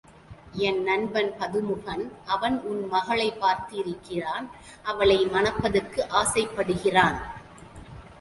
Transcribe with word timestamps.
என் 0.59 0.83
நண்பன் 0.83 1.31
பதுமுகன் 1.39 2.11
அவன் 2.25 2.61
உன் 2.61 2.87
மகளைப் 2.87 3.39
பார்த்து 3.39 3.77
இருக்கிறான் 3.77 4.49
அவளை 4.83 5.25
மணப்பதற்கு 5.25 6.07
அவன் 6.09 6.11
ஆசைப்படுகிறான். 6.11 7.19